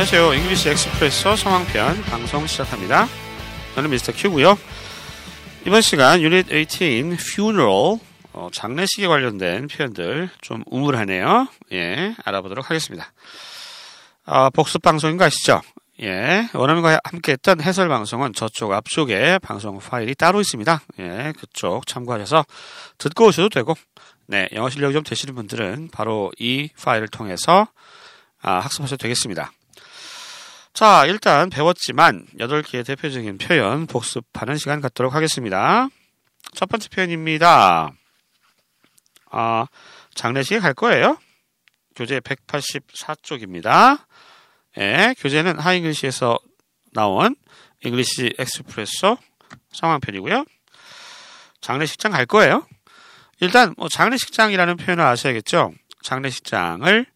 [0.00, 0.32] 안녕하세요.
[0.32, 3.06] English Expresso 상황편 방송 시작합니다.
[3.74, 4.12] 저는 Mr.
[4.16, 4.56] Q고요.
[5.66, 7.98] 이번 시간 유닛 18 funeral
[8.32, 11.48] 어, 장례식에 관련된 표현들 좀 우울하네요.
[11.72, 13.12] 예, 알아보도록 하겠습니다.
[14.24, 15.60] 아, 복습 방송인 거 아시죠?
[16.00, 20.80] 예, 원어민과 함께 했던 해설 방송은 저쪽 앞쪽에 방송 파일이 따로 있습니다.
[21.00, 22.46] 예, 그쪽 참고하셔서
[22.96, 23.74] 듣고 오셔도 되고,
[24.26, 27.68] 네, 영어 실력이 좀 되시는 분들은 바로 이 파일을 통해서
[28.40, 29.52] 아, 학습하셔도 되겠습니다.
[30.72, 35.88] 자, 일단 배웠지만 8개의 대표적인 표현 복습하는 시간 갖도록 하겠습니다.
[36.54, 37.92] 첫 번째 표현입니다.
[39.30, 39.66] 아,
[40.14, 41.18] 장례식에 갈 거예요.
[41.94, 44.04] 교재 184쪽입니다.
[44.78, 46.38] 예, 교재는 Hi English에서
[46.92, 47.34] 나온
[47.84, 49.16] English Expresso
[49.72, 50.44] 상황편이고요.
[51.60, 52.66] 장례식장 갈 거예요.
[53.40, 55.72] 일단 뭐 장례식장이라는 표현을 아셔야겠죠.
[56.02, 57.06] 장례식장을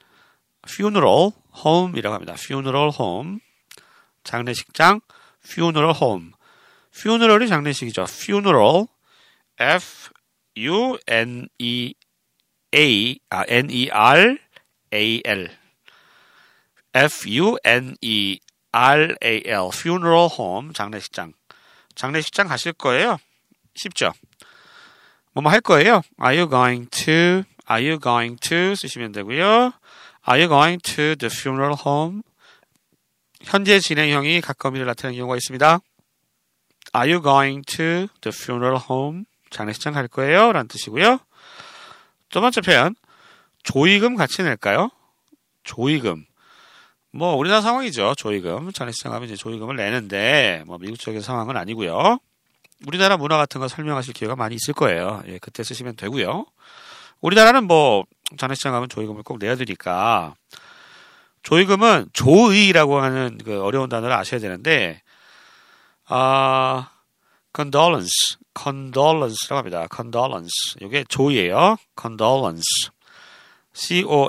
[0.69, 1.31] funeral
[1.65, 2.35] home이라고 합니다.
[2.37, 3.39] funeral home.
[4.25, 5.01] 장례식장
[5.45, 6.33] funeral home.
[6.95, 8.07] funeral이 장례식이죠.
[8.09, 8.87] funeral
[9.59, 10.11] F
[10.57, 11.95] U N E
[12.75, 14.39] A 아 N E R
[14.93, 15.49] A L
[16.95, 18.39] F U N E
[18.73, 21.33] R A L funeral home 장례식장
[21.95, 23.19] 장례식장 가실 거예요.
[23.75, 24.13] 쉽죠?
[25.35, 26.03] 뭐뭐 할 거예요.
[26.21, 27.45] Are you going to?
[27.69, 28.75] Are you going to?
[28.77, 29.73] 쓰시면 되고요.
[30.27, 32.23] Are you going to the funeral home?
[33.45, 35.79] 현재 진행형이 가까움이를 나타내는 경우가 있습니다.
[36.97, 39.25] Are you going to the funeral home?
[39.51, 40.53] 장례식장 갈 거예요.
[40.53, 41.19] 라는 뜻이고요.
[42.31, 42.95] 두 번째 표현.
[43.63, 44.91] 조의금 같이 낼까요?
[45.63, 46.25] 조의금.
[47.13, 48.15] 뭐, 우리나라 상황이죠.
[48.17, 48.73] 조의금.
[48.73, 52.19] 장례식장 가면 이제 조의금을 내는데, 뭐, 미국 쪽의 상황은 아니고요.
[52.87, 55.23] 우리나라 문화 같은 거 설명하실 기회가 많이 있을 거예요.
[55.29, 56.47] 예, 그때 쓰시면 되고요.
[57.21, 58.05] 우리나라는 뭐,
[58.37, 60.35] 장례식장 가면 조의금을 꼭 내야 되니까,
[61.45, 65.01] 조의금은 조의라고 하는 그 어려운 단어를 아셔야 되는데,
[66.07, 66.91] 아,
[67.55, 69.87] condolence, condolence라고 합니다.
[69.95, 70.75] condolence.
[70.81, 71.77] 이게 조의예요.
[71.99, 72.91] condolence.
[73.75, 74.29] C-O-N-D-O-L-E-N-C-E.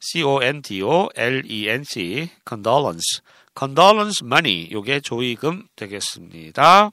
[0.00, 0.70] C-O-N-D-O-L-E-N-C-E.
[2.46, 3.20] condolence.
[3.56, 4.68] condolence money.
[4.70, 6.90] 요게 조의금 되겠습니다.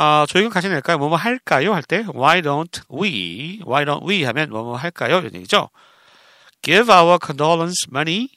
[0.00, 0.96] 아, 조의금 같이 낼까요?
[0.98, 1.74] 뭐뭐 할까요?
[1.74, 3.60] 할 때 why don't we?
[3.66, 5.18] why don't we 하면 뭐뭐 할까요?
[5.18, 5.70] 이런 얘기죠.
[6.62, 8.28] give our condolence money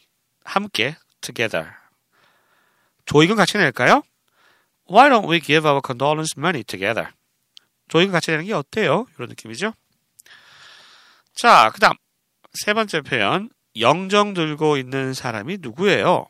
[0.44, 1.69] 함께 together.
[3.05, 4.01] 조의금 같이 낼까요?
[4.89, 7.11] Why don't we give our condolence money together?
[7.89, 9.05] 조의금 같이 내는 게 어때요?
[9.16, 9.75] 이런 느낌이죠.
[11.35, 11.93] 자, 그 다음
[12.55, 16.25] 세 번째 표현 영정 들고 있는 사람이 누구예요?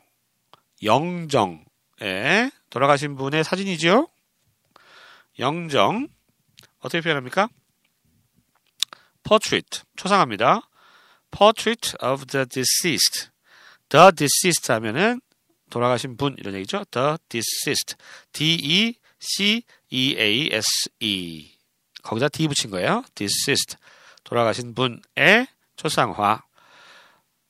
[0.82, 1.64] 영정.
[2.02, 4.11] 예, 돌아가신 분의 사진이지요?
[5.38, 6.08] 영정.
[6.78, 7.48] 어떻게 표현합니까?
[9.22, 9.82] portrait.
[9.96, 10.68] 초상합니다.
[11.30, 13.30] portrait of the deceased.
[13.88, 15.20] the deceased 하면은
[15.70, 16.84] 돌아가신 분 이런 얘기죠.
[16.90, 17.96] the deceased.
[18.32, 21.56] D E C E A S E.
[22.02, 23.04] 거기다 D 붙인 거예요.
[23.14, 23.76] deceased.
[24.24, 26.42] 돌아가신 분의 초상화.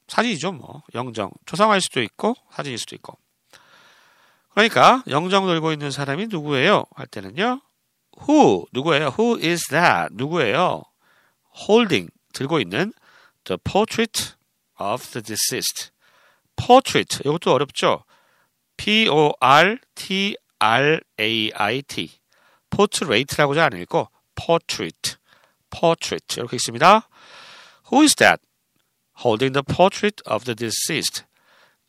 [0.08, 0.82] 사진이죠, 뭐.
[0.94, 1.30] 영정.
[1.46, 3.18] 초상화일 수도 있고 사진일 수도 있고.
[4.50, 6.84] 그러니까 영정 들고 있는 사람이 누구예요?
[6.94, 7.62] 할 때는요.
[8.20, 9.14] Who 누구예요?
[9.18, 10.14] Who is that?
[10.14, 10.82] 누구예요?
[11.68, 12.92] Holding 들고 있는
[13.44, 14.34] the portrait
[14.78, 15.90] of the deceased.
[16.56, 18.04] portrait 이것도 어렵죠.
[18.76, 22.10] P O R T R A I T.
[22.70, 25.16] portrait라고 잘 안 읽고 portrait.
[25.70, 27.08] portrait 이렇게 있습니다.
[27.90, 28.40] Who is that?
[29.24, 31.24] Holding the portrait of the deceased.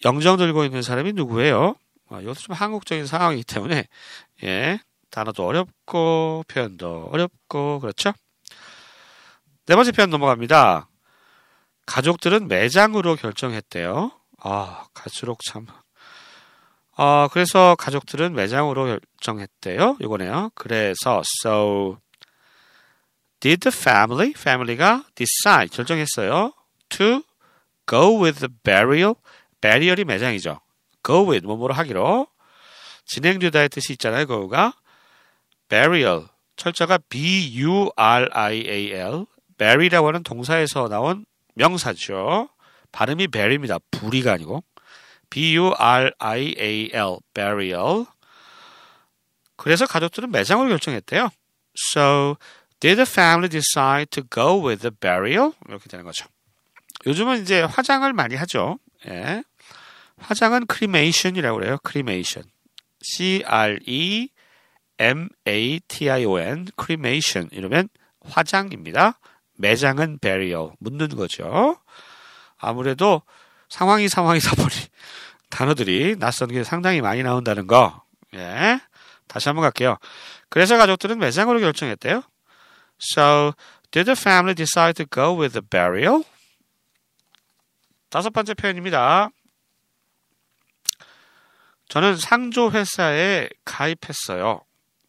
[0.06, 1.76] 영정 들고 있는 사람이 누구예요?
[2.10, 3.88] 아, 이것도 좀 한국적인 상황이기 때문에
[4.44, 4.80] 예,
[5.14, 8.14] 단어도 어렵고 표현도 어렵고 그렇죠?
[9.68, 10.90] 네 번째 표현 넘어갑니다.
[11.86, 14.12] 가족들은 매장으로 결정했대요.
[14.40, 15.68] 아, 갈수록 참.
[16.96, 18.86] 아, 그래서 가족들은 매장으로
[19.20, 19.98] 결정했대요.
[20.02, 20.50] 이거네요.
[20.56, 21.98] 그래서 so
[23.40, 26.54] did the family, family가 decide 결정했어요.
[26.90, 27.22] to
[27.88, 29.14] go with the burial.
[29.62, 30.60] burial이 매장이죠.
[31.06, 32.28] go with 뭐뭐로 하기로
[33.06, 34.26] 진행되다의 뜻이 있잖아요.
[34.26, 34.74] go가
[35.70, 39.26] burial 철자가 b u r i a l
[39.58, 41.26] bury라고 하는 동사에서 나온
[41.56, 42.50] 명사죠.
[42.92, 43.80] 발음이 bury입니다.
[43.92, 44.64] 부리가 아니고
[45.30, 48.06] b u r i a l burial
[49.56, 51.30] 그래서 가족들은 매장으로 결정했대요.
[51.94, 52.36] So
[52.80, 55.54] did the family decide to go with the burial?
[55.68, 56.26] 이렇게 되는 거죠.
[57.06, 58.78] 요즘은 이제 화장을 많이 하죠.
[59.08, 59.44] 예.
[60.18, 61.78] 화장은 cremation이라고 그래요.
[61.86, 62.50] cremation.
[63.02, 64.30] C R E
[66.26, 67.90] O N cremation 이러면
[68.22, 69.20] 화장입니다.
[69.58, 71.78] 매장은 burial 묻는 거죠.
[72.58, 73.22] 아무래도
[73.70, 74.70] 상황이 상황이다 보니
[75.50, 78.04] 단어들이 낯선 게 상당히 많이 나온다는 거.
[78.34, 78.80] 예.
[79.28, 79.98] 다시 한번 갈게요.
[80.50, 82.24] 그래서 가족들은 매장으로 결정했대요.
[83.00, 83.54] So,
[83.92, 86.24] did the family decide to go with the burial?
[88.10, 89.30] 다섯 번째 표현입니다.
[91.90, 94.62] 저는 상조 회사에 가입했어요.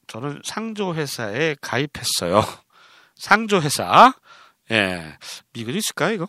[0.06, 2.42] 저는 상조 회사에 가입했어요.
[3.16, 4.14] 상조 회사.
[4.70, 5.16] 예.
[5.52, 6.28] 미국에 있을까요, 이거?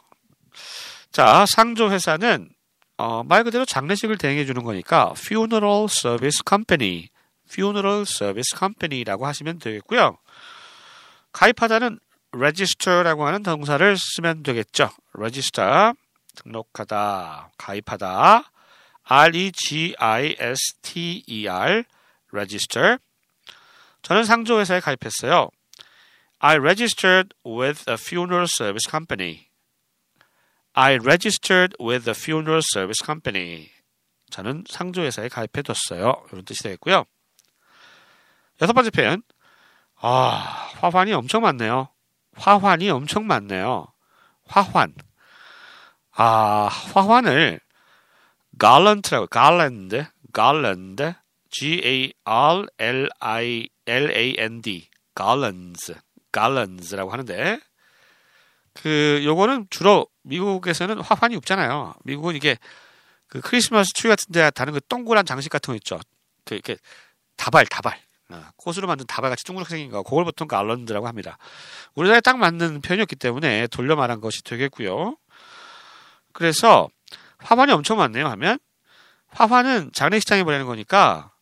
[1.12, 2.50] 자, 상조 회사는
[2.98, 7.10] 어, 말 그대로 장례식을 대행해 주는 거니까 funeral service company,
[7.50, 10.18] funeral service company라고 하시면 되겠고요.
[11.34, 12.00] 가입하다는
[12.32, 14.90] register라고 하는 동사를 쓰면 되겠죠.
[15.14, 15.94] register
[16.36, 18.52] 등록하다, 가입하다,
[19.04, 19.96] r-e-g-i-s-t-e-r,
[22.32, 22.98] register.
[24.06, 25.50] 저는 상조 회사에 가입했어요.
[26.38, 29.48] I registered with a funeral service company.
[30.74, 33.72] I registered with a funeral service company.
[34.30, 36.24] 저는 상조 회사에 가입해 뒀어요.
[36.32, 37.06] 이런 뜻이 되겠고요.
[38.62, 39.24] 여섯 번째 표현.
[39.96, 41.90] 아, 화환이 엄청 많네요.
[42.36, 43.88] 화환이 엄청 많네요.
[44.46, 44.94] 화환.
[46.12, 47.60] 아, 화환을
[48.60, 51.16] garland라고 garland, garland,
[53.86, 55.94] G-A-R-L-I-L-A-N-D, garlands,
[56.32, 57.60] garlands라고 하는데
[58.74, 61.94] 그 요거는 주로 미국에서는 화환이 없잖아요.
[62.04, 62.58] 미국은 이게
[63.28, 66.00] 그 크리스마스 트리 같은 데 다른 그 동그란 장식 같은 거 있죠.
[66.44, 66.78] 그 이렇게
[67.38, 67.98] 다발 다발
[68.30, 71.38] 어, 꽃으로 만든 다발 같이 둥그렇게 생긴 거 그걸 보통 garland라고 합니다.
[71.94, 75.16] 우리나라에 딱 맞는 표현이었기 때문에 돌려 말한 것이 되겠고요.
[76.34, 76.90] 그래서
[77.38, 78.60] 화환이 엄청 많네요 하면
[79.30, 81.35] 화환은 장례식장에 보내는 거니까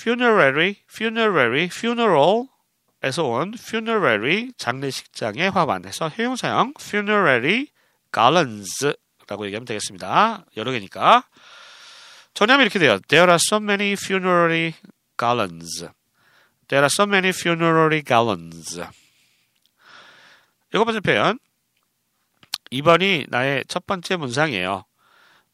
[0.00, 7.66] funerary, funerary, funeral에서 온 funerary 장례식장의 화환에서 형용사형 funerary
[8.10, 10.46] garlands라고 얘기하면 되겠습니다.
[10.56, 11.24] 여러 개니까
[12.32, 12.98] 전하면 이렇게 돼요.
[13.08, 14.74] There are so many funerary
[15.18, 15.86] garlands.
[16.68, 18.80] There are so many funerary garlands.
[20.72, 21.38] 일곱 번째 표현.
[22.72, 24.84] 2번이 나의 첫 번째 문상이에요.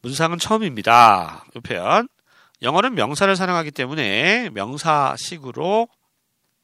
[0.01, 1.43] 문상은 처음입니다.
[1.55, 2.07] 이 표현.
[2.61, 5.87] 영어는 명사를 사용하기 때문에 명사식으로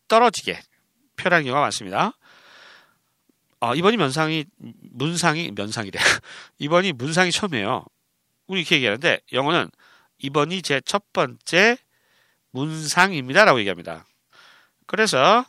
[0.07, 0.59] 떨어지게
[1.15, 2.13] 표현하는 경우가 많습니다.
[3.59, 5.99] 아, 이번이 면상이 문상이 면상이래.
[6.59, 7.85] 이번이 문상이 처음이에요.
[8.47, 9.69] 우리 이렇게 얘기하는데 영어는
[10.19, 11.77] 이번이 제 첫 번째
[12.51, 14.05] 문상입니다라고 얘기합니다.
[14.85, 15.45] 그래서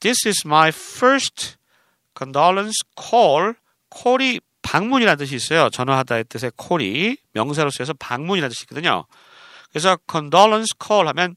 [0.00, 1.56] This is my first
[2.16, 3.54] condolence call.
[3.94, 5.70] call이 방문이라는 뜻이 있어요.
[5.70, 9.06] 전화하다의 뜻의 call이 명사로 쓰여서 방문이라는 뜻이 있거든요.
[9.70, 11.36] 그래서 condolence call 하면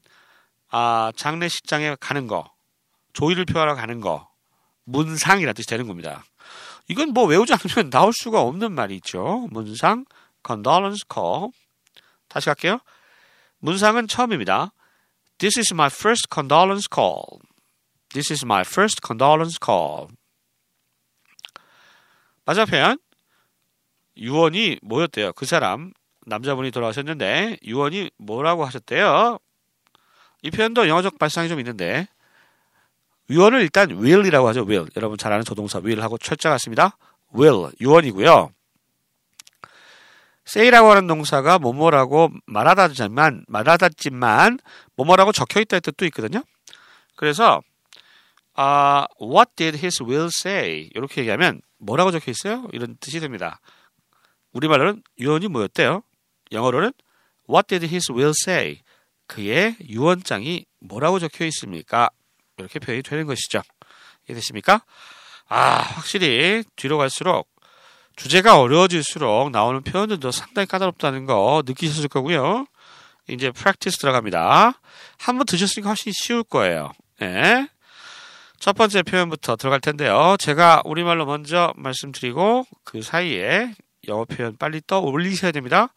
[0.70, 2.50] 아, 장례식장에 가는 거,
[3.12, 4.30] 조의를 표하러 가는 거,
[4.84, 6.24] 문상이라는 뜻이 되는 겁니다.
[6.88, 9.46] 이건 뭐 외우지 않으면 나올 수가 없는 말이 있죠.
[9.50, 10.06] 문상,
[10.44, 11.50] condolence call.
[12.28, 12.80] 다시 갈게요.
[13.58, 14.72] 문상은 처음입니다.
[15.38, 17.22] This is my first condolence call.
[18.10, 20.08] This is my first condolence call.
[22.44, 22.98] 마지막 표현.
[24.16, 25.32] 유언이 뭐였대요?
[25.32, 25.92] 그 사람
[26.26, 29.38] 남자분이 돌아가셨는데 유언이 뭐라고 하셨대요?
[30.42, 32.08] 이 표현도 영어적 발상이 좀 있는데
[33.30, 34.62] 유언을 일단 will이라고 하죠.
[34.62, 34.88] will.
[34.96, 36.96] 여러분 잘 아는 조동사 will하고 철자 같습니다.
[37.34, 38.50] will 유언이고요.
[40.46, 44.58] say라고 하는 동사가 뭐뭐라고 말하다지만 말하다지만
[44.96, 46.42] 뭐뭐라고 적혀 있다 뜻도 있거든요.
[47.16, 47.62] 그래서
[48.54, 52.68] 아 uh, what did his will say 이렇게 얘기하면 뭐라고 적혀 있어요?
[52.72, 53.60] 이런 뜻이 됩니다.
[54.52, 56.02] 우리말로는 유언이 뭐였대요?
[56.52, 56.92] 영어로는
[57.48, 58.80] What did his will say?
[59.26, 62.10] 그의 유언장이 뭐라고 적혀 있습니까?
[62.58, 63.62] 이렇게 표현이 되는 것이죠.
[64.28, 64.84] 이해되십니까?
[65.48, 67.48] 아, 확실히 뒤로 갈수록
[68.16, 72.66] 주제가 어려워질수록 나오는 표현들도 상당히 까다롭다는 거 느끼셨을 거고요.
[73.28, 74.80] 이제 practice 들어갑니다.
[75.18, 76.92] 한번 드셨으니까 훨씬 쉬울 거예요.
[77.20, 77.68] 네.
[78.58, 80.36] 첫 번째 표현부터 들어갈 텐데요.
[80.38, 83.74] 제가 우리말로 먼저 말씀드리고 그 사이에
[84.08, 85.92] 영어 표현 빨리 떠올리셔야 됩니다.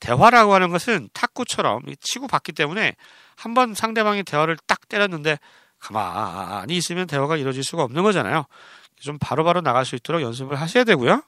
[0.00, 2.96] 대화라고 하는 것은 탁구처럼 치고 받기 때문에
[3.36, 5.38] 한 번 상대방이 대화를 딱 때렸는데
[5.78, 8.44] 가만히 있으면 대화가 이루어질 수가 없는 거잖아요.
[9.00, 11.22] 좀 바로바로 바로 나갈 수 있도록 연습을 하셔야 되고요.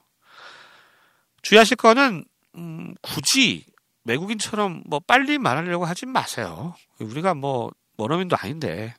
[1.41, 2.23] 주의하실 거는
[2.55, 3.65] 음, 굳이
[4.05, 6.75] 외국인처럼 뭐 빨리 말하려고 하지 마세요.
[6.99, 8.93] 우리가 뭐 원어민도 아닌데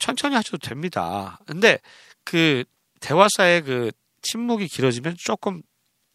[0.00, 1.38] 천천히 하셔도 됩니다.
[1.46, 1.80] 근데
[2.24, 2.64] 그
[3.00, 5.60] 대화사의 그 침묵이 길어지면 조금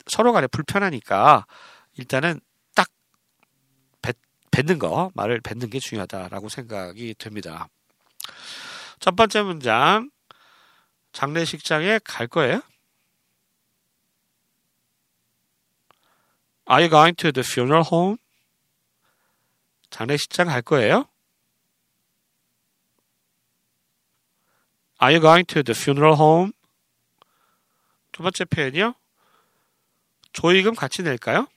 [0.07, 1.45] 서로 간에 불편하니까
[1.97, 2.48] 일단은 딱
[4.51, 7.67] 뱉, 뱉는 거, 말을 뱉는 게 중요하다라고 생각이 됩니다.
[8.99, 10.09] 첫 번째 문장.
[11.11, 12.61] 장례식장에 갈 거예요?
[16.69, 18.17] Are you going to the funeral home?
[19.89, 21.07] 장례식장 갈 거예요?
[25.01, 26.51] Are you going to the funeral home?
[28.11, 28.93] 두 번째 표현이요.
[30.31, 31.47] 조의금 같이 낼까요?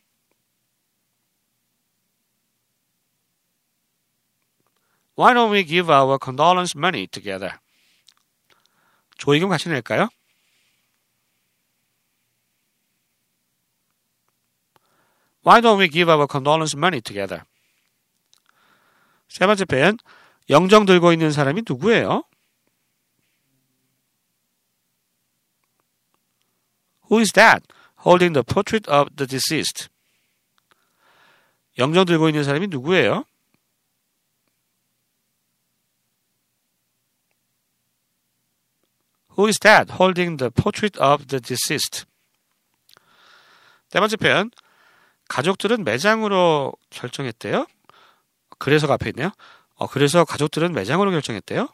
[5.15, 7.59] Why don't we give our condolence money together?
[9.19, 10.09] 조의금 같이 낼까요?
[15.45, 17.45] Why don't we give our condolence money together?
[19.29, 19.99] 세 번째 표현.
[20.51, 22.25] 영정 들고 있는 사람이 누구예요?
[27.11, 27.67] Who is that
[28.07, 29.89] holding the portrait of the deceased?
[31.79, 33.25] 영정 들고 있는 사람이 누구예요?
[39.37, 42.05] Who is that holding the portrait of the deceased?
[43.91, 44.51] 네 번째 표현.
[45.29, 47.67] 가족들은 매장으로 결정했대요.
[48.59, 49.31] 그래서가 앞에 있네요.
[49.77, 51.69] 어, 그래서 가족들은 매장으로 결정했대요.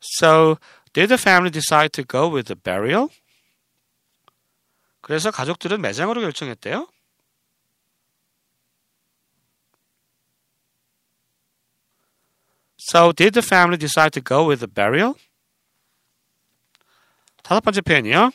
[0.00, 0.56] So,
[0.92, 3.08] did the family decide to go with the burial?
[5.00, 6.88] 그래서 가족들은 매장으로 결정했대요.
[12.87, 15.15] So, did the family decide to go with the burial?
[17.43, 18.31] 다섯 번째 표현이요.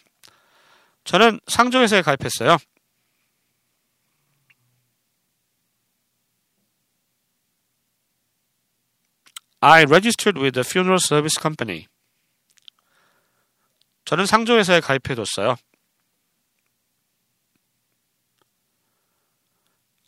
[1.05, 2.59] 저는 상조회사에 가입했어요.
[9.61, 11.87] I registered with the funeral service company.
[14.05, 15.57] 저는 상조회사에 가입해뒀어요.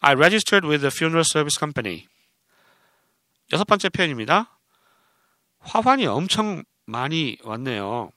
[0.02, 2.06] I registered with the funeral service company.
[3.53, 4.59] 여섯 번째 표현입니다.
[5.59, 8.11] 화환이 엄청 많이 왔네요.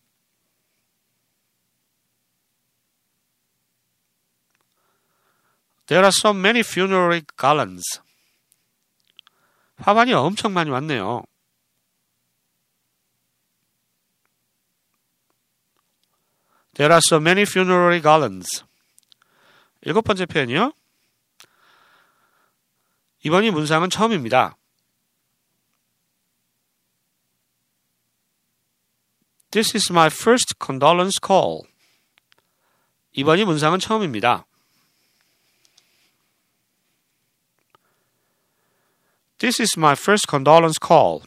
[5.87, 8.02] There are so many funerary garlands.
[9.78, 11.23] 화환이 엄청 많이 왔네요.
[16.75, 18.64] There are so many funerary garlands.
[19.80, 20.73] 일곱 번째 표현이요.
[23.25, 24.57] 이번이 문상은 처음입니다.
[29.50, 31.62] This is my first condolence call.
[33.12, 34.45] 이번이 문상은 처음입니다.
[39.38, 41.23] This is my first condolence call.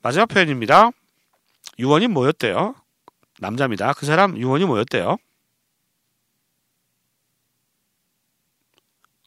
[0.00, 0.90] 마지막 표현입니다.
[1.78, 2.74] 유언이 뭐였대요?
[3.38, 3.92] 남자입니다.
[3.92, 5.18] 그 사람 유언이 뭐였대요?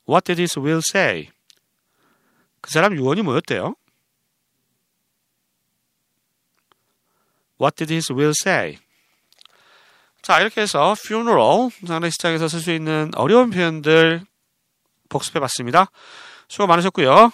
[0.09, 1.29] What did his will say?
[2.61, 3.75] 그 사람 유언이 뭐였대요?
[7.59, 8.77] What did his will say?
[10.21, 14.23] 자, 이렇게 해서 funeral, 장례식장에서 쓸 수 있는 어려운 표현들
[15.09, 15.87] 복습해 봤습니다.
[16.47, 17.31] 수고 많으셨고요.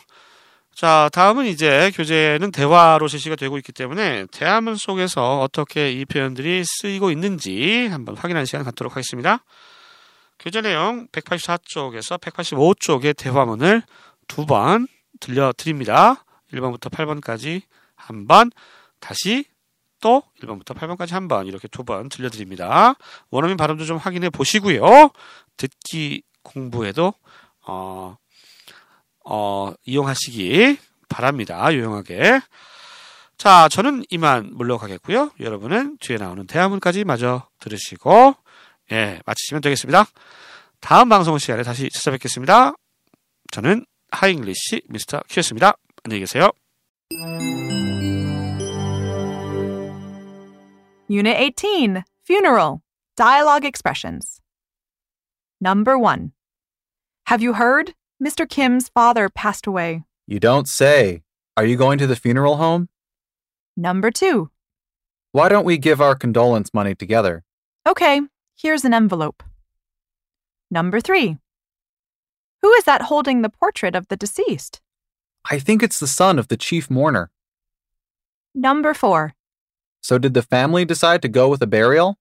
[0.74, 7.12] 자, 다음은 이제 교재는 대화로 제시가 되고 있기 때문에 대화문 속에서 어떻게 이 표현들이 쓰이고
[7.12, 9.44] 있는지 한번 확인하는 시간 갖도록 하겠습니다.
[10.40, 13.84] 교재 내용 184쪽에서 185쪽의 대화문을
[14.28, 14.88] 두 번
[15.20, 16.24] 들려드립니다.
[16.54, 17.62] 1번부터 8번까지
[17.96, 18.52] 한 번,
[19.00, 19.46] 다시
[20.02, 22.96] 또 1번부터 8번까지 한 번 이렇게 두 번 들려드립니다.
[23.32, 25.12] 원어민 발음도 좀 확인해 보시고요.
[25.58, 27.14] 듣기 공부에도
[27.68, 28.18] 어,
[29.26, 30.78] 어, 이용하시기
[31.10, 31.74] 바랍니다.
[31.74, 32.40] 유용하게.
[33.38, 35.32] 자, 저는 이만 물러가겠고요.
[35.40, 38.36] 여러분은 뒤에 나오는 대화문까지 마저 들으시고
[38.92, 40.06] 예, 마치시면 되겠습니다.
[40.82, 42.74] 다음 방송 시간에 다시 찾아뵙겠습니다.
[43.52, 45.74] 저는 하잉글리시 미스터 큐였습니다.
[46.04, 46.50] 안녕히 계세요.
[51.12, 52.84] Unit 18 Funeral
[53.18, 54.42] Dialogue Expressions.
[55.60, 56.34] Number 1.
[57.26, 57.96] Have you heard?
[58.24, 58.48] Mr.
[58.48, 60.04] Kim's father passed away.
[60.28, 61.24] You don't say.
[61.58, 62.90] Are you going to the funeral home?
[63.76, 64.52] Number 2.
[65.32, 67.44] Why don't we give our condolence money together?
[67.88, 68.22] Okay,
[68.56, 69.42] here's an envelope.
[70.70, 71.40] Number 3.
[72.62, 74.80] Who is that holding the portrait of the deceased?
[75.50, 77.32] I think it's the son of the chief mourner.
[78.54, 79.34] Number 4.
[80.02, 82.18] So did the family decide to go with a burial?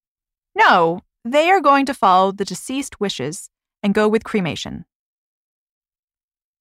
[0.55, 3.51] No, they are going to follow the deceased wishes
[3.83, 4.85] and go with cremation.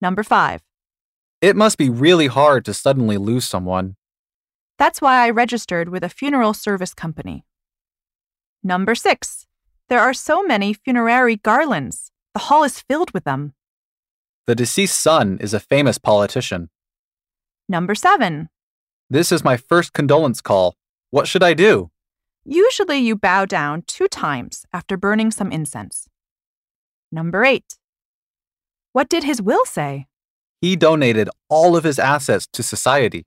[0.01, 0.61] Number 5.
[1.41, 3.95] It must be really hard to suddenly lose someone.
[4.77, 7.45] That's why I registered with a funeral service company.
[8.63, 9.47] Number 6.
[9.89, 12.11] There are so many funerary garlands.
[12.33, 13.53] The hall is filled with them.
[14.45, 16.69] The deceased son is a famous politician.
[17.67, 18.49] Number 7.
[19.09, 20.75] This is my first condolence call.
[21.09, 21.89] What should I do?
[22.43, 26.07] Usually you bow down two times after burning some incense.
[27.11, 27.77] Number 8.
[28.91, 30.07] What did his will say?
[30.61, 33.25] He donated all of his assets to society.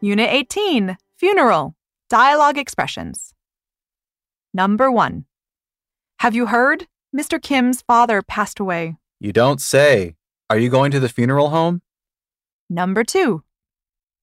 [0.00, 1.74] Unit 18 Funeral
[2.08, 3.34] Dialogue Expressions.
[4.52, 5.24] Number 1.
[6.18, 6.86] Have you heard?
[7.16, 7.40] Mr.
[7.40, 8.96] Kim's father passed away.
[9.20, 10.16] You don't say.
[10.50, 11.82] Are you going to the funeral home?
[12.72, 13.42] Number 2.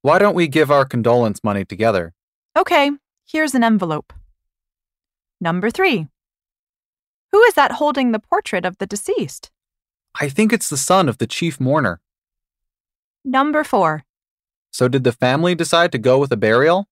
[0.02, 2.16] Why don't we give our condolence money together?
[2.58, 2.90] Okay,
[3.24, 4.12] here's an envelope.
[5.40, 6.08] Number 3.
[7.32, 9.52] Who is that holding the portrait of the deceased?
[10.20, 12.02] I think it's the son of the chief mourner.
[13.24, 14.04] Number 4.
[14.72, 16.88] So did the family decide to go with a burial?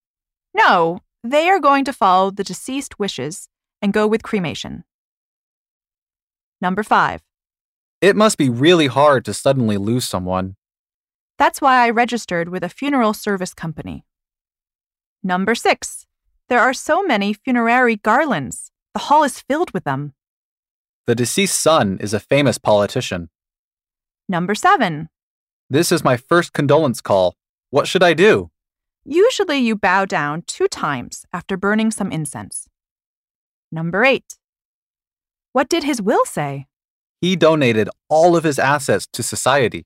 [0.54, 3.50] No, they are going to follow the deceased wishes
[3.82, 4.84] and go with cremation.
[6.62, 7.24] Number 5.
[8.00, 10.56] It must be really hard to suddenly lose someone.
[11.38, 14.04] That's why I registered with a funeral service company.
[15.24, 16.08] Number 6.
[16.50, 18.72] There are so many funerary garlands.
[18.94, 20.14] The hall is filled with them.
[21.06, 23.30] The deceased son is a famous politician.
[24.28, 25.10] Number 7.
[25.70, 27.36] This is my first condolence call.
[27.70, 28.50] What should I do?
[29.06, 32.68] Usually you bow down two times after burning some incense.
[33.72, 34.24] Number 8.
[35.54, 36.68] What did his will say?
[37.22, 39.86] He donated all of his assets to society.